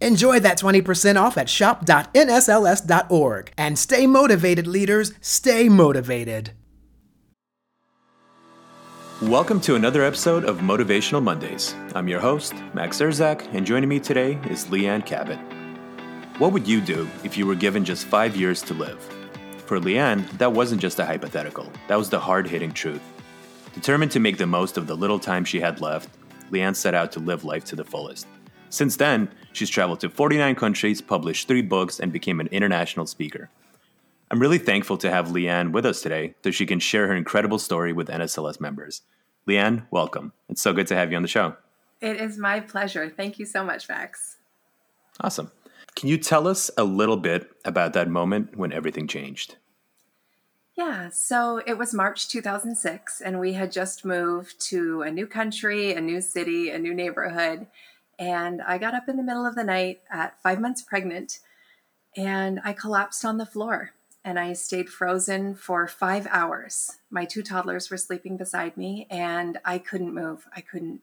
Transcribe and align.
Enjoy 0.00 0.40
that 0.40 0.58
20% 0.58 1.20
off 1.20 1.36
at 1.36 1.48
shop.nsls.org. 1.48 3.52
And 3.58 3.78
stay 3.78 4.06
motivated, 4.06 4.66
leaders. 4.66 5.12
Stay 5.20 5.68
motivated. 5.68 6.52
Welcome 9.22 9.62
to 9.62 9.76
another 9.76 10.04
episode 10.04 10.44
of 10.44 10.58
Motivational 10.58 11.22
Mondays. 11.22 11.74
I'm 11.94 12.06
your 12.06 12.20
host, 12.20 12.52
Max 12.74 13.00
Erzak, 13.00 13.48
and 13.54 13.66
joining 13.66 13.88
me 13.88 13.98
today 13.98 14.38
is 14.50 14.66
Leanne 14.66 15.06
Kabat. 15.06 15.38
What 16.38 16.52
would 16.52 16.68
you 16.68 16.82
do 16.82 17.08
if 17.24 17.38
you 17.38 17.46
were 17.46 17.54
given 17.54 17.82
just 17.82 18.04
five 18.04 18.36
years 18.36 18.60
to 18.64 18.74
live? 18.74 19.02
For 19.64 19.80
Leanne, 19.80 20.28
that 20.36 20.52
wasn't 20.52 20.82
just 20.82 20.98
a 20.98 21.06
hypothetical, 21.06 21.72
that 21.88 21.96
was 21.96 22.10
the 22.10 22.20
hard 22.20 22.46
hitting 22.46 22.72
truth. 22.72 23.00
Determined 23.72 24.12
to 24.12 24.20
make 24.20 24.36
the 24.36 24.46
most 24.46 24.76
of 24.76 24.86
the 24.86 24.94
little 24.94 25.18
time 25.18 25.46
she 25.46 25.60
had 25.60 25.80
left, 25.80 26.10
Leanne 26.50 26.76
set 26.76 26.94
out 26.94 27.10
to 27.12 27.20
live 27.20 27.42
life 27.42 27.64
to 27.64 27.74
the 27.74 27.84
fullest. 27.84 28.26
Since 28.68 28.96
then, 28.96 29.28
she's 29.52 29.70
traveled 29.70 30.00
to 30.00 30.08
49 30.08 30.54
countries, 30.54 31.00
published 31.00 31.48
three 31.48 31.62
books, 31.62 32.00
and 32.00 32.12
became 32.12 32.40
an 32.40 32.48
international 32.48 33.06
speaker. 33.06 33.50
I'm 34.30 34.40
really 34.40 34.58
thankful 34.58 34.96
to 34.98 35.10
have 35.10 35.28
Leanne 35.28 35.72
with 35.72 35.86
us 35.86 36.00
today 36.02 36.34
so 36.42 36.50
she 36.50 36.66
can 36.66 36.80
share 36.80 37.06
her 37.06 37.14
incredible 37.14 37.58
story 37.58 37.92
with 37.92 38.08
NSLS 38.08 38.60
members. 38.60 39.02
Leanne, 39.48 39.86
welcome. 39.90 40.32
It's 40.48 40.62
so 40.62 40.72
good 40.72 40.88
to 40.88 40.96
have 40.96 41.10
you 41.10 41.16
on 41.16 41.22
the 41.22 41.28
show. 41.28 41.56
It 42.00 42.20
is 42.20 42.36
my 42.36 42.60
pleasure. 42.60 43.08
Thank 43.08 43.38
you 43.38 43.46
so 43.46 43.64
much, 43.64 43.88
Max. 43.88 44.36
Awesome. 45.20 45.52
Can 45.94 46.08
you 46.08 46.18
tell 46.18 46.46
us 46.46 46.70
a 46.76 46.84
little 46.84 47.16
bit 47.16 47.50
about 47.64 47.92
that 47.94 48.08
moment 48.08 48.56
when 48.56 48.72
everything 48.72 49.06
changed? 49.06 49.56
Yeah, 50.76 51.08
so 51.08 51.62
it 51.66 51.78
was 51.78 51.94
March 51.94 52.28
2006, 52.28 53.22
and 53.22 53.40
we 53.40 53.54
had 53.54 53.72
just 53.72 54.04
moved 54.04 54.60
to 54.68 55.00
a 55.02 55.10
new 55.10 55.26
country, 55.26 55.94
a 55.94 56.00
new 56.02 56.20
city, 56.20 56.68
a 56.68 56.78
new 56.78 56.92
neighborhood. 56.92 57.66
And 58.18 58.62
I 58.62 58.78
got 58.78 58.94
up 58.94 59.08
in 59.08 59.16
the 59.16 59.22
middle 59.22 59.46
of 59.46 59.54
the 59.54 59.64
night 59.64 60.00
at 60.10 60.40
five 60.42 60.60
months 60.60 60.82
pregnant, 60.82 61.40
and 62.16 62.60
I 62.64 62.72
collapsed 62.72 63.24
on 63.24 63.38
the 63.38 63.46
floor. 63.46 63.92
And 64.24 64.40
I 64.40 64.54
stayed 64.54 64.88
frozen 64.88 65.54
for 65.54 65.86
five 65.86 66.26
hours. 66.30 66.98
My 67.10 67.24
two 67.24 67.42
toddlers 67.42 67.90
were 67.90 67.96
sleeping 67.96 68.36
beside 68.36 68.76
me, 68.76 69.06
and 69.08 69.58
I 69.64 69.78
couldn't 69.78 70.14
move. 70.14 70.48
I 70.54 70.62
couldn't 70.62 71.00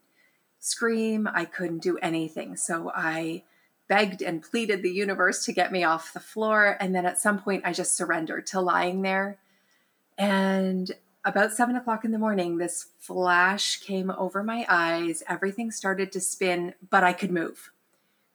scream. 0.60 1.30
I 1.32 1.46
couldn't 1.46 1.84
do 1.84 1.98
anything. 2.00 2.58
So 2.58 2.92
I 2.94 3.44
begged 3.88 4.22
and 4.22 4.44
pleaded 4.44 4.82
the 4.82 4.92
universe 4.92 5.46
to 5.46 5.54
get 5.54 5.72
me 5.72 5.84
off 5.84 6.14
the 6.14 6.20
floor. 6.20 6.76
And 6.80 6.94
then 6.94 7.06
at 7.06 7.20
some 7.20 7.40
point, 7.40 7.64
I 7.66 7.72
just 7.72 7.96
surrendered 7.96 8.46
to 8.48 8.60
lying 8.60 9.04
there 9.04 9.38
and 10.18 10.92
about 11.26 11.54
seven 11.54 11.76
o'clock 11.76 12.04
in 12.04 12.12
the 12.12 12.20
morning, 12.20 12.58
this 12.58 12.88
flash 13.00 13.78
came 13.80 14.12
over 14.12 14.44
my 14.44 14.66
eyes. 14.68 15.24
Everything 15.28 15.72
started 15.72 16.12
to 16.12 16.20
spin, 16.20 16.74
but 16.90 17.04
I 17.04 17.14
could 17.14 17.32
move. 17.32 17.72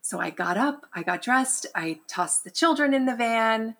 So 0.01 0.21
I 0.21 0.31
got 0.31 0.57
up, 0.57 0.87
I 0.95 1.03
got 1.03 1.21
dressed, 1.21 1.67
I 1.75 2.01
tossed 2.09 2.45
the 2.45 2.51
children 2.51 2.95
in 2.95 3.05
the 3.05 3.15
van. 3.15 3.77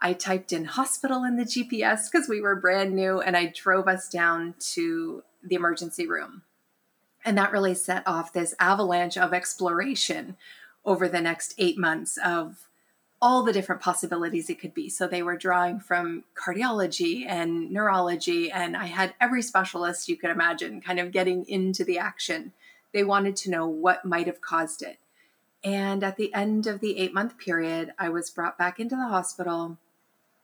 I 0.00 0.12
typed 0.12 0.52
in 0.52 0.64
hospital 0.64 1.24
in 1.24 1.36
the 1.36 1.44
GPS 1.44 2.10
because 2.10 2.28
we 2.28 2.40
were 2.40 2.56
brand 2.56 2.94
new, 2.94 3.20
and 3.20 3.36
I 3.36 3.52
drove 3.54 3.88
us 3.88 4.08
down 4.08 4.54
to 4.72 5.22
the 5.42 5.54
emergency 5.54 6.06
room. 6.06 6.42
And 7.24 7.36
that 7.38 7.52
really 7.52 7.74
set 7.74 8.06
off 8.06 8.32
this 8.32 8.54
avalanche 8.60 9.18
of 9.18 9.34
exploration 9.34 10.36
over 10.84 11.08
the 11.08 11.20
next 11.20 11.54
eight 11.58 11.76
months 11.76 12.18
of 12.24 12.68
all 13.20 13.42
the 13.42 13.52
different 13.52 13.80
possibilities 13.80 14.50
it 14.50 14.60
could 14.60 14.74
be. 14.74 14.88
So 14.88 15.06
they 15.06 15.22
were 15.22 15.36
drawing 15.36 15.80
from 15.80 16.24
cardiology 16.34 17.26
and 17.26 17.70
neurology, 17.70 18.50
and 18.50 18.76
I 18.76 18.86
had 18.86 19.14
every 19.20 19.42
specialist 19.42 20.08
you 20.08 20.16
could 20.16 20.30
imagine 20.30 20.80
kind 20.80 21.00
of 21.00 21.12
getting 21.12 21.48
into 21.48 21.84
the 21.84 21.98
action. 21.98 22.52
They 22.92 23.04
wanted 23.04 23.36
to 23.36 23.50
know 23.50 23.66
what 23.66 24.04
might 24.04 24.26
have 24.26 24.40
caused 24.40 24.82
it. 24.82 24.98
And 25.64 26.04
at 26.04 26.16
the 26.16 26.32
end 26.34 26.66
of 26.66 26.80
the 26.80 26.98
eight 26.98 27.14
month 27.14 27.38
period, 27.38 27.92
I 27.98 28.10
was 28.10 28.30
brought 28.30 28.58
back 28.58 28.78
into 28.78 28.96
the 28.96 29.08
hospital, 29.08 29.78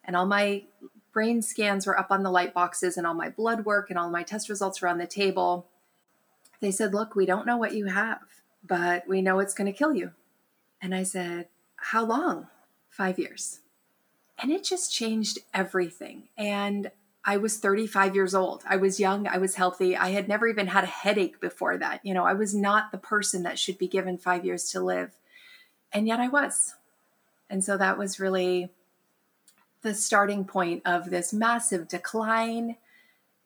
and 0.03 0.17
all 0.17 0.27
my 0.27 0.65
brain 1.13 1.43
scans 1.43 1.87
were 1.87 1.99
up 1.99 2.11
on 2.11 2.23
the 2.23 2.31
light 2.31 2.55
boxes, 2.55 2.97
and 2.97 3.07
all 3.07 3.15
my 3.15 3.29
blood 3.29 3.67
work 3.67 3.91
and 3.91 3.99
all 3.99 4.11
my 4.11 4.23
test 4.23 4.49
results 4.49 4.81
were 4.81 4.89
on 4.89 4.99
the 4.99 5.07
table. 5.07 5.67
They 6.61 6.71
said, 6.71 6.95
Look, 6.95 7.15
we 7.15 7.27
don't 7.27 7.47
know 7.47 7.59
what 7.59 7.75
you 7.75 7.87
have, 7.87 8.23
but 8.67 9.07
we 9.07 9.21
know 9.21 9.41
it's 9.41 9.55
going 9.55 9.71
to 9.71 9.79
kill 9.79 9.95
you. 9.95 10.13
And 10.81 10.95
I 10.95 11.03
said, 11.03 11.49
How 11.77 12.05
long? 12.05 12.49
Five 12.93 13.19
years. 13.19 13.61
And 14.41 14.53
it 14.53 14.63
just 14.63 14.93
changed 14.95 15.39
everything. 15.53 16.29
And 16.37 16.91
I 17.25 17.37
was 17.37 17.59
35 17.59 18.15
years 18.15 18.35
old. 18.35 18.63
I 18.69 18.77
was 18.77 19.01
young. 19.01 19.27
I 19.27 19.39
was 19.39 19.55
healthy. 19.55 19.97
I 19.97 20.11
had 20.11 20.29
never 20.29 20.47
even 20.47 20.67
had 20.67 20.85
a 20.85 20.89
headache 20.89 21.41
before 21.41 21.79
that. 21.79 22.05
You 22.05 22.15
know, 22.15 22.25
I 22.25 22.35
was 22.35 22.55
not 22.55 22.93
the 22.93 22.99
person 22.99 23.45
that 23.45 23.59
should 23.59 23.79
be 23.79 23.87
given 23.89 24.19
five 24.19 24.45
years 24.45 24.71
to 24.71 24.81
live. 24.81 25.13
And 25.93 26.07
yet 26.07 26.21
I 26.21 26.29
was. 26.29 26.75
And 27.49 27.65
so 27.65 27.77
that 27.77 27.99
was 27.99 28.21
really 28.21 28.71
the 29.83 29.95
starting 29.95 30.45
point 30.45 30.83
of 30.85 31.11
this 31.11 31.33
massive 31.33 31.89
decline. 31.89 32.77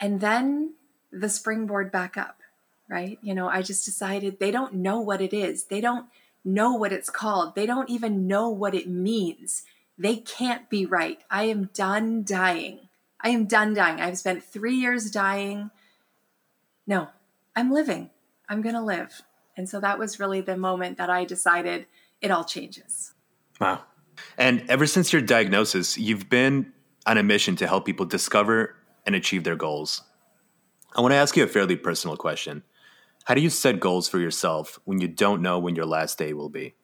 And 0.00 0.20
then 0.20 0.74
the 1.12 1.28
springboard 1.28 1.92
back 1.92 2.16
up, 2.16 2.40
right? 2.88 3.18
You 3.20 3.34
know, 3.34 3.48
I 3.48 3.62
just 3.62 3.84
decided 3.84 4.38
they 4.38 4.50
don't 4.50 4.74
know 4.74 5.00
what 5.00 5.20
it 5.20 5.34
is. 5.34 5.64
They 5.64 5.80
don't 5.80 6.06
know 6.46 6.74
what 6.74 6.92
it's 6.92 7.10
called. 7.10 7.54
They 7.54 7.66
don't 7.66 7.90
even 7.90 8.26
know 8.26 8.48
what 8.48 8.74
it 8.74 8.88
means. 8.88 9.64
They 9.98 10.16
can't 10.16 10.70
be 10.70 10.86
right. 10.86 11.20
I 11.30 11.44
am 11.44 11.70
done 11.74 12.24
dying. 12.24 12.80
I 13.20 13.30
am 13.30 13.46
done 13.46 13.74
dying. 13.74 14.00
I've 14.00 14.18
spent 14.18 14.44
three 14.44 14.76
years 14.76 15.10
dying. 15.10 15.70
No, 16.86 17.08
I'm 17.54 17.72
living. 17.72 18.10
I'm 18.48 18.62
going 18.62 18.74
to 18.74 18.82
live. 18.82 19.22
And 19.56 19.68
so 19.68 19.80
that 19.80 19.98
was 19.98 20.20
really 20.20 20.40
the 20.40 20.56
moment 20.56 20.98
that 20.98 21.10
I 21.10 21.24
decided 21.24 21.86
it 22.20 22.30
all 22.30 22.44
changes. 22.44 23.12
Wow. 23.60 23.82
And 24.38 24.64
ever 24.68 24.86
since 24.86 25.12
your 25.12 25.22
diagnosis, 25.22 25.98
you've 25.98 26.28
been 26.28 26.72
on 27.06 27.18
a 27.18 27.22
mission 27.22 27.56
to 27.56 27.66
help 27.66 27.86
people 27.86 28.06
discover 28.06 28.76
and 29.04 29.14
achieve 29.14 29.44
their 29.44 29.56
goals. 29.56 30.02
I 30.94 31.00
want 31.00 31.12
to 31.12 31.16
ask 31.16 31.36
you 31.36 31.44
a 31.44 31.48
fairly 31.48 31.76
personal 31.76 32.16
question. 32.16 32.62
How 33.26 33.34
do 33.34 33.41
you 33.41 33.50
set 33.50 33.81
goals 33.81 34.09
for 34.09 34.20
yourself 34.20 34.78
when 34.84 35.00
you 35.00 35.09
don't 35.09 35.42
know 35.42 35.59
when 35.59 35.75
your 35.75 35.84
last 35.84 36.16
day 36.16 36.32
will 36.32 36.48
be? 36.48 36.76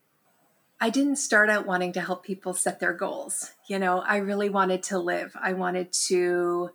I 0.81 0.91
didn't 0.91 1.17
start 1.17 1.49
out 1.49 1.67
wanting 1.67 1.93
to 1.93 2.01
help 2.01 2.25
people 2.25 2.53
set 2.53 2.81
their 2.81 2.93
goals. 2.93 3.53
You 3.69 3.79
know, 3.79 4.01
I 4.01 4.17
really 4.17 4.49
wanted 4.49 4.83
to 4.85 4.99
live. 4.99 5.37
I 5.41 5.53
wanted 5.53 5.93
to 6.09 6.71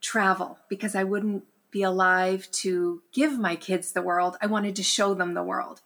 travel 0.00 0.58
because 0.68 0.96
I 0.96 1.04
wouldn't 1.04 1.44
be 1.70 1.84
alive 1.84 2.48
to 2.50 3.00
give 3.12 3.38
my 3.38 3.54
kids 3.54 3.92
the 3.92 4.02
world. 4.02 4.36
I 4.42 4.46
wanted 4.46 4.74
to 4.74 4.82
show 4.82 5.14
them 5.14 5.34
the 5.34 5.44
world. 5.44 5.82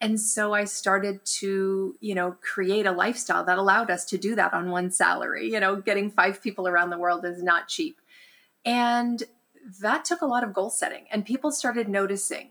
And 0.00 0.20
so 0.20 0.52
I 0.52 0.64
started 0.64 1.24
to, 1.24 1.94
you 2.00 2.14
know, 2.16 2.38
create 2.40 2.86
a 2.86 2.92
lifestyle 2.92 3.44
that 3.44 3.56
allowed 3.56 3.92
us 3.92 4.04
to 4.06 4.18
do 4.18 4.34
that 4.34 4.52
on 4.52 4.72
one 4.72 4.90
salary. 4.90 5.48
You 5.48 5.60
know, 5.60 5.76
getting 5.76 6.10
five 6.10 6.42
people 6.42 6.66
around 6.66 6.90
the 6.90 6.98
world 6.98 7.24
is 7.24 7.40
not 7.40 7.68
cheap. 7.68 8.00
And 8.64 9.22
that 9.80 10.04
took 10.04 10.22
a 10.22 10.26
lot 10.26 10.42
of 10.42 10.52
goal 10.52 10.70
setting. 10.70 11.04
And 11.12 11.24
people 11.24 11.52
started 11.52 11.88
noticing 11.88 12.48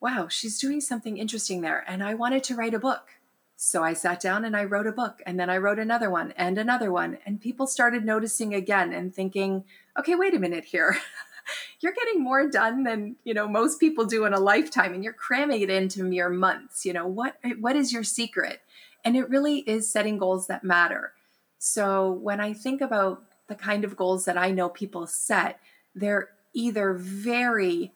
wow, 0.00 0.28
she's 0.28 0.58
doing 0.58 0.80
something 0.80 1.18
interesting 1.18 1.60
there. 1.60 1.84
And 1.86 2.02
I 2.02 2.14
wanted 2.14 2.42
to 2.44 2.54
write 2.54 2.74
a 2.74 2.78
book. 2.78 3.10
So 3.56 3.82
I 3.82 3.92
sat 3.92 4.20
down 4.20 4.44
and 4.46 4.56
I 4.56 4.64
wrote 4.64 4.86
a 4.86 4.92
book. 4.92 5.20
And 5.26 5.38
then 5.38 5.50
I 5.50 5.58
wrote 5.58 5.78
another 5.78 6.10
one 6.10 6.32
and 6.36 6.56
another 6.56 6.90
one. 6.90 7.18
And 7.26 7.40
people 7.40 7.66
started 7.66 8.04
noticing 8.04 8.54
again 8.54 8.92
and 8.92 9.14
thinking, 9.14 9.64
okay, 9.98 10.14
wait 10.14 10.34
a 10.34 10.38
minute 10.38 10.64
here. 10.64 10.96
you're 11.80 11.92
getting 11.92 12.22
more 12.22 12.48
done 12.48 12.84
than 12.84 13.16
you 13.24 13.34
know 13.34 13.48
most 13.48 13.80
people 13.80 14.04
do 14.04 14.24
in 14.24 14.32
a 14.32 14.40
lifetime 14.40 14.94
and 14.94 15.02
you're 15.02 15.12
cramming 15.12 15.60
it 15.62 15.70
into 15.70 16.02
mere 16.04 16.28
months 16.28 16.84
you 16.84 16.92
know 16.92 17.06
what 17.06 17.36
what 17.58 17.76
is 17.76 17.92
your 17.92 18.04
secret 18.04 18.60
and 19.04 19.16
it 19.16 19.28
really 19.28 19.60
is 19.60 19.90
setting 19.90 20.18
goals 20.18 20.46
that 20.46 20.62
matter 20.62 21.12
so 21.58 22.12
when 22.12 22.40
i 22.40 22.52
think 22.52 22.80
about 22.80 23.22
the 23.48 23.54
kind 23.54 23.84
of 23.84 23.96
goals 23.96 24.24
that 24.24 24.36
i 24.36 24.50
know 24.50 24.68
people 24.68 25.06
set 25.06 25.58
they're 25.94 26.28
either 26.52 26.94
very 26.94 27.92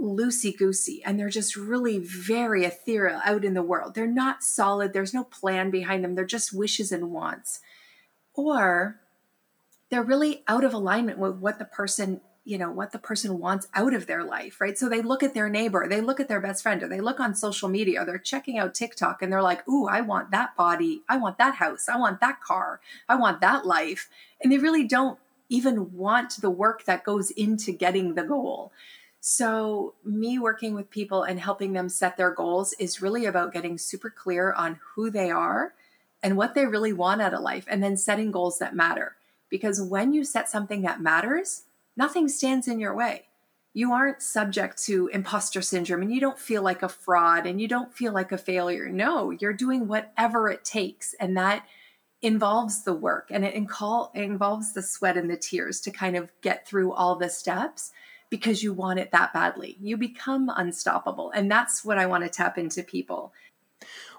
loosey 0.00 0.56
goosey 0.56 1.02
and 1.04 1.18
they're 1.18 1.28
just 1.28 1.56
really 1.56 1.98
very 1.98 2.64
ethereal 2.64 3.20
out 3.24 3.44
in 3.44 3.54
the 3.54 3.62
world. 3.62 3.94
They're 3.94 4.06
not 4.06 4.42
solid, 4.42 4.92
there's 4.92 5.14
no 5.14 5.24
plan 5.24 5.70
behind 5.70 6.02
them, 6.02 6.14
they're 6.14 6.24
just 6.24 6.52
wishes 6.52 6.90
and 6.90 7.10
wants. 7.10 7.60
Or 8.34 9.00
they're 9.90 10.02
really 10.02 10.42
out 10.48 10.64
of 10.64 10.72
alignment 10.72 11.18
with 11.18 11.36
what 11.36 11.58
the 11.58 11.64
person 11.64 12.20
you 12.42 12.56
know 12.56 12.70
what 12.70 12.90
the 12.90 12.98
person 12.98 13.38
wants 13.38 13.68
out 13.74 13.92
of 13.92 14.06
their 14.06 14.24
life 14.24 14.62
right? 14.62 14.78
So 14.78 14.88
they 14.88 15.02
look 15.02 15.22
at 15.22 15.34
their 15.34 15.50
neighbor 15.50 15.86
they 15.86 16.00
look 16.00 16.20
at 16.20 16.28
their 16.28 16.40
best 16.40 16.62
friend 16.62 16.82
or 16.82 16.88
they 16.88 17.00
look 17.00 17.20
on 17.20 17.34
social 17.34 17.68
media 17.68 18.00
or 18.00 18.06
they're 18.06 18.18
checking 18.18 18.56
out 18.56 18.74
tiktok 18.74 19.20
and 19.20 19.30
they're 19.30 19.42
like 19.42 19.68
ooh 19.68 19.86
i 19.86 20.00
want 20.00 20.30
that 20.30 20.56
body. 20.56 21.02
I 21.08 21.18
want 21.18 21.36
that 21.38 21.56
house. 21.56 21.88
I 21.88 21.98
want 21.98 22.20
that 22.20 22.40
car. 22.40 22.80
I 23.08 23.16
want 23.16 23.42
that 23.42 23.66
life. 23.66 24.08
And 24.42 24.50
they 24.50 24.58
really 24.58 24.86
don't 24.86 25.18
even 25.50 25.92
want 25.92 26.40
the 26.40 26.50
work 26.50 26.84
that 26.84 27.04
goes 27.04 27.30
into 27.32 27.72
getting 27.72 28.14
the 28.14 28.22
goal 28.22 28.72
so 29.20 29.94
me 30.04 30.38
working 30.38 30.74
with 30.74 30.90
people 30.90 31.22
and 31.22 31.38
helping 31.38 31.72
them 31.72 31.88
set 31.88 32.16
their 32.16 32.32
goals 32.32 32.72
is 32.74 33.02
really 33.02 33.26
about 33.26 33.52
getting 33.52 33.76
super 33.76 34.10
clear 34.10 34.52
on 34.52 34.80
who 34.94 35.10
they 35.10 35.30
are 35.30 35.74
and 36.22 36.36
what 36.36 36.54
they 36.54 36.66
really 36.66 36.92
want 36.92 37.20
out 37.20 37.34
of 37.34 37.40
life 37.40 37.66
and 37.68 37.82
then 37.82 37.96
setting 37.96 38.30
goals 38.30 38.58
that 38.58 38.74
matter 38.74 39.16
because 39.48 39.80
when 39.80 40.12
you 40.12 40.24
set 40.24 40.48
something 40.48 40.82
that 40.82 41.00
matters 41.00 41.64
nothing 42.00 42.28
stands 42.28 42.66
in 42.66 42.80
your 42.80 42.94
way. 42.94 43.26
You 43.74 43.92
aren't 43.92 44.22
subject 44.22 44.82
to 44.84 45.08
imposter 45.08 45.60
syndrome 45.60 46.00
and 46.02 46.12
you 46.12 46.18
don't 46.18 46.38
feel 46.38 46.62
like 46.62 46.82
a 46.82 46.88
fraud 46.88 47.46
and 47.46 47.60
you 47.60 47.68
don't 47.68 47.94
feel 47.94 48.12
like 48.12 48.32
a 48.32 48.38
failure. 48.38 48.88
No, 48.88 49.30
you're 49.30 49.52
doing 49.52 49.86
whatever 49.86 50.48
it 50.48 50.64
takes. 50.64 51.14
And 51.20 51.36
that 51.36 51.66
involves 52.22 52.84
the 52.84 52.94
work 52.94 53.28
and 53.30 53.44
it 53.44 53.54
involves 53.54 54.72
the 54.72 54.82
sweat 54.82 55.16
and 55.16 55.30
the 55.30 55.36
tears 55.36 55.80
to 55.82 55.90
kind 55.90 56.16
of 56.16 56.32
get 56.40 56.66
through 56.66 56.92
all 56.92 57.16
the 57.16 57.28
steps 57.28 57.92
because 58.30 58.62
you 58.62 58.72
want 58.72 58.98
it 58.98 59.10
that 59.12 59.32
badly. 59.32 59.76
You 59.80 59.96
become 59.96 60.50
unstoppable. 60.54 61.30
And 61.32 61.50
that's 61.50 61.84
what 61.84 61.98
I 61.98 62.06
want 62.06 62.24
to 62.24 62.30
tap 62.30 62.56
into 62.56 62.82
people. 62.82 63.32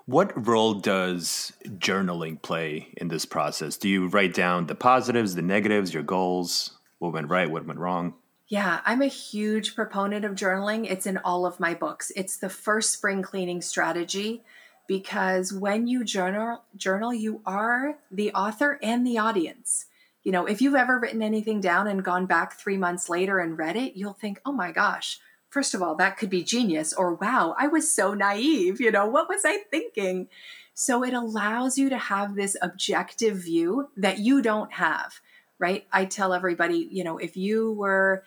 What 0.06 0.48
role 0.48 0.74
does 0.74 1.54
journaling 1.66 2.42
play 2.42 2.94
in 2.98 3.08
this 3.08 3.26
process? 3.26 3.78
Do 3.78 3.88
you 3.88 4.08
write 4.08 4.34
down 4.34 4.68
the 4.68 4.76
positives, 4.76 5.36
the 5.36 5.42
negatives, 5.42 5.94
your 5.94 6.04
goals? 6.04 6.78
what 7.02 7.14
went 7.14 7.30
right, 7.30 7.50
what 7.50 7.66
went 7.66 7.80
wrong? 7.80 8.14
Yeah, 8.48 8.82
I'm 8.86 9.02
a 9.02 9.08
huge 9.08 9.74
proponent 9.76 10.24
of 10.24 10.36
journaling. 10.36 10.90
It's 10.90 11.08
in 11.08 11.18
all 11.18 11.48
of 11.48 11.60
my 11.60 11.74
books. 11.74 12.12
It's 12.16 12.38
the 12.38 12.50
first 12.50 12.92
spring 12.92 13.24
cleaning 13.24 13.62
strategy 13.62 14.44
because 14.88 15.52
when 15.52 15.88
you 15.88 16.04
journal, 16.04 16.64
journal 16.76 17.12
you 17.12 17.42
are 17.44 17.98
the 18.12 18.32
author 18.34 18.78
and 18.84 19.08
the 19.08 19.18
audience. 19.18 19.88
You 20.24 20.32
know, 20.32 20.46
if 20.46 20.62
you've 20.62 20.76
ever 20.76 21.00
written 21.00 21.22
anything 21.22 21.62
down 21.62 21.88
and 21.88 22.04
gone 22.04 22.26
back 22.26 22.54
3 22.54 22.78
months 22.78 23.10
later 23.10 23.40
and 23.40 23.58
read 23.58 23.76
it, 23.76 23.96
you'll 23.96 24.14
think, 24.14 24.40
"Oh 24.46 24.52
my 24.52 24.72
gosh, 24.72 25.20
first 25.50 25.74
of 25.74 25.82
all, 25.82 25.96
that 25.96 26.18
could 26.18 26.30
be 26.30 26.44
genius," 26.44 26.94
or 26.94 27.16
"Wow, 27.16 27.56
I 27.58 27.68
was 27.68 27.94
so 27.94 28.14
naive, 28.14 28.80
you 28.80 28.92
know, 28.92 29.08
what 29.08 29.30
was 29.30 29.44
I 29.46 29.60
thinking?" 29.72 30.30
So 30.74 31.04
it 31.04 31.14
allows 31.14 31.78
you 31.78 31.90
to 31.90 31.98
have 31.98 32.36
this 32.36 32.56
objective 32.62 33.38
view 33.38 33.90
that 33.98 34.20
you 34.20 34.42
don't 34.42 34.74
have 34.74 35.22
right? 35.62 35.86
I 35.94 36.06
tell 36.06 36.34
everybody, 36.34 36.90
you 36.92 37.04
know, 37.04 37.20
if 37.20 37.38
you 37.38 37.72
were 37.72 38.24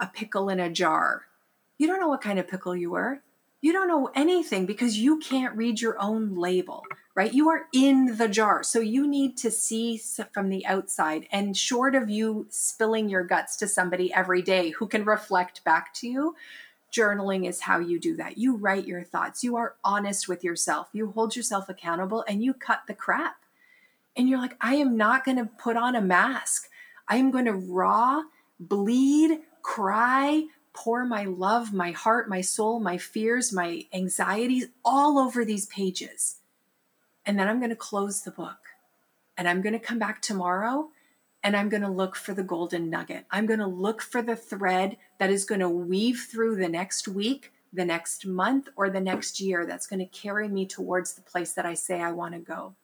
a 0.00 0.06
pickle 0.06 0.48
in 0.48 0.58
a 0.58 0.70
jar, 0.70 1.26
you 1.76 1.86
don't 1.86 2.00
know 2.00 2.08
what 2.08 2.22
kind 2.22 2.38
of 2.38 2.48
pickle 2.48 2.74
you 2.74 2.90
were. 2.90 3.20
You 3.60 3.74
don't 3.74 3.88
know 3.88 4.10
anything 4.14 4.64
because 4.64 4.96
you 4.96 5.18
can't 5.18 5.54
read 5.54 5.82
your 5.82 6.00
own 6.00 6.34
label, 6.34 6.82
right? 7.14 7.32
You 7.32 7.48
are 7.48 7.66
in 7.72 8.16
the 8.16 8.28
jar. 8.28 8.62
So 8.62 8.80
you 8.80 9.06
need 9.06 9.36
to 9.38 9.50
see 9.50 10.00
from 10.32 10.48
the 10.48 10.64
outside. 10.66 11.26
And 11.32 11.56
short 11.56 11.94
of 11.94 12.08
you 12.08 12.46
spilling 12.50 13.08
your 13.08 13.24
guts 13.24 13.56
to 13.56 13.68
somebody 13.68 14.12
every 14.12 14.42
day 14.42 14.70
who 14.70 14.86
can 14.86 15.04
reflect 15.04 15.64
back 15.64 15.92
to 15.94 16.08
you, 16.08 16.36
journaling 16.92 17.48
is 17.48 17.60
how 17.60 17.78
you 17.78 17.98
do 17.98 18.16
that. 18.16 18.38
You 18.38 18.56
write 18.56 18.86
your 18.86 19.02
thoughts. 19.02 19.42
You 19.42 19.56
are 19.56 19.74
honest 19.84 20.28
with 20.28 20.44
yourself. 20.44 20.88
You 20.92 21.10
hold 21.10 21.36
yourself 21.36 21.68
accountable 21.68 22.24
and 22.28 22.42
you 22.42 22.54
cut 22.54 22.82
the 22.86 22.94
crap 22.94 23.36
and 24.16 24.28
you're 24.28 24.40
like, 24.40 24.56
I 24.60 24.74
am 24.74 24.96
not 24.96 25.24
going 25.24 25.38
to 25.38 25.46
put 25.46 25.76
on 25.76 25.94
a 25.94 26.00
mask. 26.00 26.68
I 27.08 27.16
am 27.16 27.30
going 27.30 27.46
to 27.46 27.52
raw, 27.52 28.22
bleed, 28.58 29.40
cry, 29.62 30.44
pour 30.72 31.04
my 31.04 31.24
love, 31.24 31.72
my 31.72 31.90
heart, 31.92 32.28
my 32.28 32.40
soul, 32.40 32.80
my 32.80 32.98
fears, 32.98 33.52
my 33.52 33.86
anxieties 33.92 34.68
all 34.84 35.18
over 35.18 35.44
these 35.44 35.66
pages. 35.66 36.39
And 37.26 37.38
then 37.38 37.48
I'm 37.48 37.58
going 37.58 37.70
to 37.70 37.76
close 37.76 38.22
the 38.22 38.30
book. 38.30 38.58
And 39.36 39.48
I'm 39.48 39.62
going 39.62 39.72
to 39.72 39.78
come 39.78 39.98
back 39.98 40.20
tomorrow 40.20 40.90
and 41.42 41.56
I'm 41.56 41.70
going 41.70 41.82
to 41.82 41.88
look 41.88 42.16
for 42.16 42.34
the 42.34 42.42
golden 42.42 42.90
nugget. 42.90 43.24
I'm 43.30 43.46
going 43.46 43.60
to 43.60 43.66
look 43.66 44.02
for 44.02 44.20
the 44.20 44.36
thread 44.36 44.98
that 45.18 45.30
is 45.30 45.46
going 45.46 45.60
to 45.60 45.68
weave 45.68 46.26
through 46.30 46.56
the 46.56 46.68
next 46.68 47.08
week, 47.08 47.52
the 47.72 47.84
next 47.84 48.26
month, 48.26 48.68
or 48.76 48.90
the 48.90 49.00
next 49.00 49.40
year 49.40 49.64
that's 49.64 49.86
going 49.86 50.00
to 50.00 50.06
carry 50.06 50.48
me 50.48 50.66
towards 50.66 51.14
the 51.14 51.22
place 51.22 51.54
that 51.54 51.64
I 51.64 51.74
say 51.74 52.02
I 52.02 52.12
want 52.12 52.34
to 52.34 52.40
go 52.40 52.74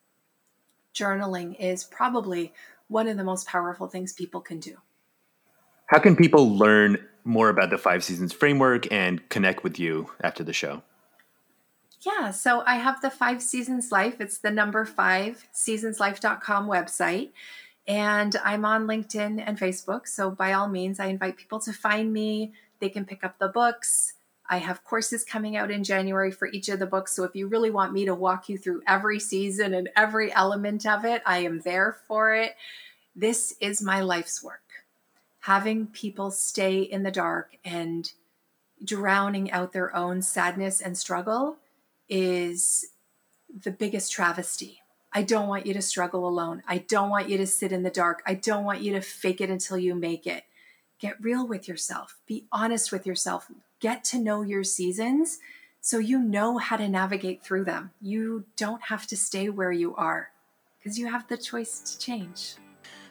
journaling 0.96 1.58
is 1.60 1.84
probably 1.84 2.52
one 2.88 3.06
of 3.06 3.16
the 3.16 3.24
most 3.24 3.46
powerful 3.46 3.86
things 3.86 4.12
people 4.12 4.40
can 4.40 4.58
do. 4.58 4.76
How 5.86 5.98
can 5.98 6.16
people 6.16 6.56
learn 6.56 6.98
more 7.24 7.48
about 7.48 7.70
the 7.70 7.78
five 7.78 8.02
seasons 8.02 8.32
framework 8.32 8.90
and 8.90 9.28
connect 9.28 9.62
with 9.62 9.78
you 9.78 10.10
after 10.22 10.42
the 10.42 10.52
show? 10.52 10.82
Yeah, 12.00 12.30
so 12.30 12.62
I 12.66 12.76
have 12.76 13.00
the 13.00 13.10
five 13.10 13.42
seasons 13.42 13.90
life. 13.90 14.20
It's 14.20 14.38
the 14.38 14.50
number 14.50 14.84
five 14.84 15.46
seasonslife.com 15.54 16.68
website. 16.68 17.30
And 17.88 18.34
I'm 18.44 18.64
on 18.64 18.86
LinkedIn 18.86 19.42
and 19.44 19.58
Facebook. 19.58 20.08
So 20.08 20.30
by 20.30 20.52
all 20.52 20.68
means, 20.68 21.00
I 21.00 21.06
invite 21.06 21.36
people 21.36 21.60
to 21.60 21.72
find 21.72 22.12
me. 22.12 22.52
They 22.80 22.88
can 22.88 23.04
pick 23.04 23.24
up 23.24 23.38
the 23.38 23.48
books. 23.48 24.14
I 24.48 24.58
have 24.58 24.84
courses 24.84 25.24
coming 25.24 25.56
out 25.56 25.70
in 25.70 25.82
January 25.82 26.30
for 26.30 26.48
each 26.48 26.68
of 26.68 26.78
the 26.78 26.86
books. 26.86 27.14
So 27.14 27.24
if 27.24 27.34
you 27.34 27.48
really 27.48 27.70
want 27.70 27.92
me 27.92 28.04
to 28.04 28.14
walk 28.14 28.48
you 28.48 28.58
through 28.58 28.82
every 28.86 29.18
season 29.18 29.74
and 29.74 29.88
every 29.96 30.32
element 30.32 30.86
of 30.86 31.04
it, 31.04 31.22
I 31.26 31.38
am 31.38 31.60
there 31.60 31.96
for 32.06 32.34
it. 32.34 32.54
This 33.14 33.54
is 33.60 33.82
my 33.82 34.00
life's 34.00 34.42
work. 34.42 34.60
Having 35.40 35.88
people 35.88 36.30
stay 36.30 36.80
in 36.80 37.02
the 37.02 37.10
dark 37.10 37.56
and 37.64 38.12
drowning 38.84 39.50
out 39.50 39.72
their 39.72 39.94
own 39.96 40.22
sadness 40.22 40.80
and 40.80 40.98
struggle 40.98 41.56
is 42.08 42.86
the 43.62 43.70
biggest 43.70 44.12
travesty. 44.12 44.80
I 45.12 45.22
don't 45.22 45.48
want 45.48 45.66
you 45.66 45.74
to 45.74 45.82
struggle 45.82 46.28
alone. 46.28 46.62
I 46.68 46.78
don't 46.78 47.10
want 47.10 47.28
you 47.28 47.38
to 47.38 47.46
sit 47.46 47.72
in 47.72 47.82
the 47.82 47.90
dark. 47.90 48.22
I 48.26 48.34
don't 48.34 48.64
want 48.64 48.82
you 48.82 48.92
to 48.92 49.00
fake 49.00 49.40
it 49.40 49.50
until 49.50 49.78
you 49.78 49.94
make 49.94 50.26
it. 50.26 50.44
Get 50.98 51.22
real 51.22 51.46
with 51.46 51.68
yourself. 51.68 52.18
Be 52.26 52.44
honest 52.52 52.92
with 52.92 53.06
yourself 53.06 53.50
get 53.80 54.04
to 54.04 54.18
know 54.18 54.42
your 54.42 54.64
seasons 54.64 55.38
so 55.80 55.98
you 55.98 56.18
know 56.18 56.58
how 56.58 56.76
to 56.76 56.88
navigate 56.88 57.42
through 57.42 57.64
them. 57.64 57.90
You 58.00 58.44
don't 58.56 58.82
have 58.82 59.06
to 59.08 59.16
stay 59.16 59.48
where 59.48 59.72
you 59.72 59.94
are 59.94 60.30
because 60.78 60.98
you 60.98 61.06
have 61.06 61.28
the 61.28 61.36
choice 61.36 61.78
to 61.80 61.98
change. 61.98 62.56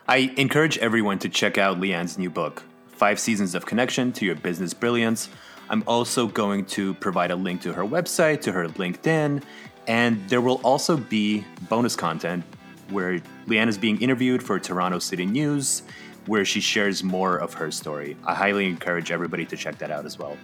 I 0.07 0.33
encourage 0.37 0.77
everyone 0.79 1.19
to 1.19 1.29
check 1.29 1.57
out 1.57 1.79
Leanne's 1.79 2.17
new 2.17 2.29
book, 2.29 2.63
Five 2.87 3.19
Seasons 3.19 3.55
of 3.55 3.65
Connection 3.65 4.11
to 4.13 4.25
Your 4.25 4.35
Business 4.35 4.73
Brilliance. 4.73 5.29
I'm 5.69 5.83
also 5.87 6.27
going 6.27 6.65
to 6.65 6.93
provide 6.95 7.31
a 7.31 7.35
link 7.35 7.61
to 7.61 7.73
her 7.73 7.83
website, 7.83 8.41
to 8.41 8.51
her 8.51 8.67
LinkedIn, 8.67 9.43
and 9.87 10.29
there 10.29 10.41
will 10.41 10.61
also 10.63 10.97
be 10.97 11.43
bonus 11.69 11.95
content 11.95 12.43
where 12.89 13.19
Leanne 13.47 13.67
is 13.67 13.77
being 13.77 14.01
interviewed 14.01 14.43
for 14.43 14.59
Toronto 14.59 14.99
City 14.99 15.25
News 15.25 15.83
where 16.27 16.45
she 16.45 16.59
shares 16.59 17.03
more 17.03 17.37
of 17.37 17.53
her 17.53 17.71
story. 17.71 18.17
I 18.25 18.33
highly 18.33 18.65
encourage 18.67 19.11
everybody 19.11 19.45
to 19.45 19.55
check 19.55 19.77
that 19.79 19.91
out 19.91 20.05
as 20.05 20.17
well. 20.17 20.37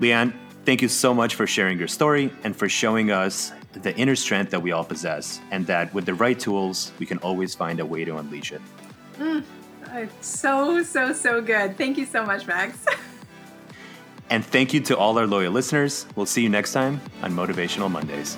Leanne, 0.00 0.32
thank 0.64 0.82
you 0.82 0.88
so 0.88 1.12
much 1.12 1.34
for 1.34 1.46
sharing 1.46 1.78
your 1.78 1.88
story 1.88 2.32
and 2.44 2.54
for 2.54 2.68
showing 2.68 3.10
us 3.10 3.52
the 3.72 3.94
inner 3.96 4.16
strength 4.16 4.50
that 4.50 4.60
we 4.60 4.72
all 4.72 4.84
possess, 4.84 5.40
and 5.50 5.66
that 5.66 5.92
with 5.92 6.06
the 6.06 6.14
right 6.14 6.38
tools, 6.38 6.92
we 6.98 7.04
can 7.04 7.18
always 7.18 7.54
find 7.54 7.78
a 7.80 7.84
way 7.84 8.04
to 8.04 8.16
unleash 8.16 8.52
it. 8.52 8.62
Mm, 9.18 9.44
so, 10.20 10.82
so, 10.82 11.12
so 11.12 11.42
good. 11.42 11.76
Thank 11.76 11.98
you 11.98 12.06
so 12.06 12.24
much, 12.24 12.46
Max. 12.46 12.78
and 14.30 14.44
thank 14.44 14.74
you 14.74 14.80
to 14.80 14.96
all 14.96 15.18
our 15.18 15.26
loyal 15.26 15.52
listeners. 15.52 16.06
We'll 16.16 16.26
see 16.26 16.42
you 16.42 16.48
next 16.48 16.72
time 16.72 17.00
on 17.22 17.32
Motivational 17.32 17.90
Mondays. 17.90 18.36